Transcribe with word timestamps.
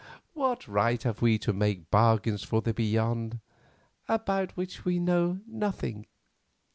What 0.33 0.67
right 0.67 1.03
have 1.03 1.21
we 1.21 1.37
to 1.37 1.53
make 1.53 1.91
bargains 1.91 2.41
for 2.41 2.63
the 2.63 2.73
Beyond, 2.73 3.39
about 4.07 4.57
which 4.57 4.83
we 4.83 4.97
know 4.97 5.41
nothing?" 5.45 6.07